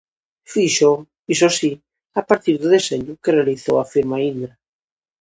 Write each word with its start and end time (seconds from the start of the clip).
Fíxoo, 0.53 0.97
iso 1.33 1.47
si, 1.57 1.71
a 2.19 2.21
partir 2.29 2.55
do 2.61 2.67
deseño 2.75 3.13
que 3.23 3.35
realizou 3.37 3.75
a 3.79 3.89
firma 3.93 4.17
Indra. 4.31 4.53